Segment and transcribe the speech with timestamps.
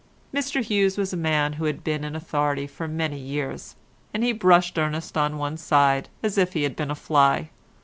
[0.33, 3.75] Mr Hughes was a man who had been in authority for many years,
[4.15, 7.51] and he brushed Ernest on one side as if he had been a fly.